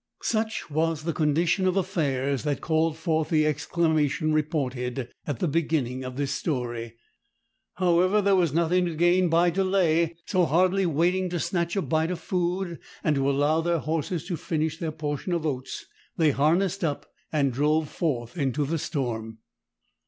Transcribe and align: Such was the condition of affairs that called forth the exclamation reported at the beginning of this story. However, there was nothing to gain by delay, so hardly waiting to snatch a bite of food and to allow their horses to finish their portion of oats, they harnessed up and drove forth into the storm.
Such 0.23 0.71
was 0.71 1.03
the 1.03 1.13
condition 1.13 1.67
of 1.67 1.77
affairs 1.77 2.41
that 2.41 2.59
called 2.59 2.97
forth 2.97 3.29
the 3.29 3.45
exclamation 3.45 4.33
reported 4.33 5.11
at 5.27 5.37
the 5.37 5.47
beginning 5.47 6.03
of 6.03 6.15
this 6.17 6.31
story. 6.31 6.95
However, 7.75 8.19
there 8.19 8.35
was 8.35 8.51
nothing 8.51 8.85
to 8.85 8.95
gain 8.95 9.29
by 9.29 9.51
delay, 9.51 10.15
so 10.25 10.45
hardly 10.45 10.87
waiting 10.87 11.29
to 11.29 11.39
snatch 11.39 11.75
a 11.75 11.83
bite 11.83 12.09
of 12.09 12.19
food 12.19 12.79
and 13.03 13.15
to 13.17 13.29
allow 13.29 13.61
their 13.61 13.77
horses 13.77 14.25
to 14.25 14.37
finish 14.37 14.79
their 14.79 14.91
portion 14.91 15.33
of 15.33 15.45
oats, 15.45 15.85
they 16.17 16.31
harnessed 16.31 16.83
up 16.83 17.05
and 17.31 17.53
drove 17.53 17.87
forth 17.87 18.35
into 18.39 18.65
the 18.65 18.79
storm. 18.79 19.37